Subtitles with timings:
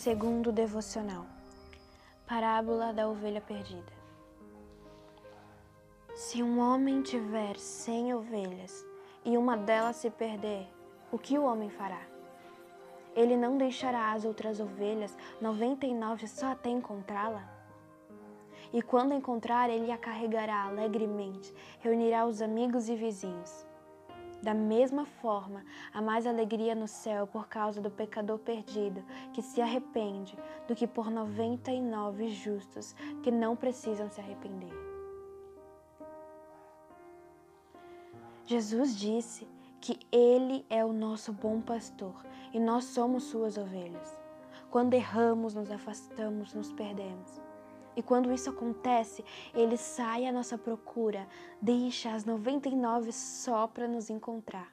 [0.00, 1.26] Segundo devocional.
[2.24, 3.92] Parábola da ovelha perdida.
[6.14, 8.86] Se um homem tiver cem ovelhas
[9.24, 10.68] e uma delas se perder,
[11.10, 12.00] o que o homem fará?
[13.16, 17.42] Ele não deixará as outras ovelhas, noventa e nove só até encontrá-la?
[18.72, 23.67] E quando encontrar, ele a carregará alegremente, reunirá os amigos e vizinhos
[24.42, 29.60] da mesma forma, há mais alegria no céu por causa do pecador perdido que se
[29.60, 34.72] arrepende do que por noventa e nove justos que não precisam se arrepender.
[38.46, 39.46] Jesus disse
[39.80, 42.14] que Ele é o nosso bom pastor
[42.52, 44.18] e nós somos suas ovelhas.
[44.70, 47.40] Quando erramos, nos afastamos, nos perdemos.
[47.98, 51.26] E quando isso acontece, ele sai à nossa procura,
[51.60, 54.72] deixa as 99 só para nos encontrar.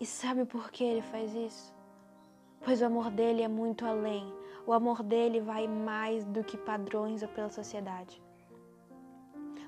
[0.00, 1.74] E sabe por que ele faz isso?
[2.64, 4.32] Pois o amor dele é muito além.
[4.66, 8.22] O amor dele vai mais do que padrões ou pela sociedade.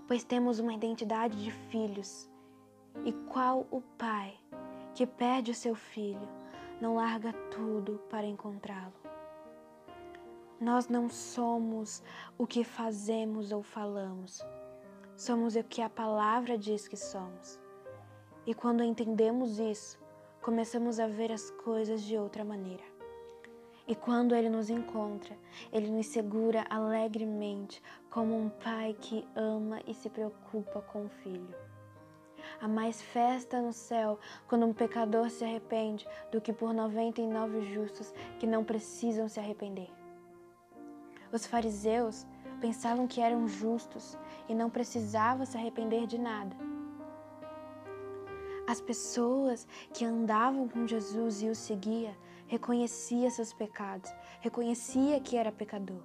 [0.08, 2.26] Pois temos uma identidade de filhos.
[3.04, 4.32] E qual o pai
[4.94, 6.26] que perde o seu filho
[6.80, 9.11] não larga tudo para encontrá-lo?
[10.62, 12.04] Nós não somos
[12.38, 14.40] o que fazemos ou falamos,
[15.16, 17.58] somos o que a palavra diz que somos.
[18.46, 19.98] E quando entendemos isso,
[20.40, 22.84] começamos a ver as coisas de outra maneira.
[23.88, 25.36] E quando Ele nos encontra,
[25.72, 31.56] Ele nos segura alegremente, como um pai que ama e se preocupa com o filho.
[32.60, 34.16] Há mais festa no céu
[34.46, 39.90] quando um pecador se arrepende do que por 99 justos que não precisam se arrepender.
[41.32, 42.26] Os fariseus
[42.60, 46.54] pensavam que eram justos e não precisavam se arrepender de nada.
[48.68, 52.16] As pessoas que andavam com Jesus e o seguia
[52.46, 56.02] reconhecia seus pecados, reconhecia que era pecador.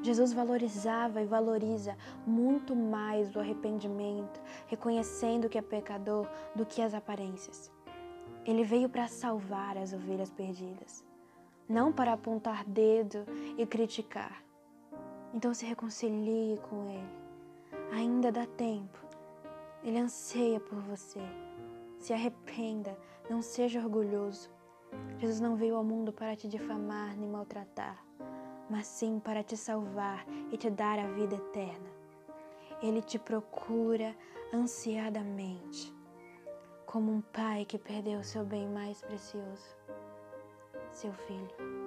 [0.00, 1.96] Jesus valorizava e valoriza
[2.26, 7.70] muito mais o arrependimento, reconhecendo que é pecador do que as aparências.
[8.44, 11.04] Ele veio para salvar as ovelhas perdidas,
[11.68, 13.24] não para apontar dedo
[13.58, 14.42] e criticar.
[15.34, 17.22] Então se reconcilie com Ele.
[17.92, 18.98] Ainda dá tempo.
[19.82, 21.20] Ele anseia por você.
[21.98, 22.96] Se arrependa,
[23.30, 24.50] não seja orgulhoso.
[25.18, 28.04] Jesus não veio ao mundo para te difamar nem maltratar,
[28.68, 31.90] mas sim para te salvar e te dar a vida eterna.
[32.82, 34.14] Ele te procura
[34.52, 35.94] ansiadamente,
[36.84, 39.76] como um pai que perdeu seu bem mais precioso,
[40.90, 41.81] seu filho.